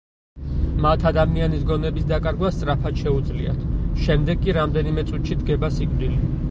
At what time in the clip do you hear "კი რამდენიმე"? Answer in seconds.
4.49-5.07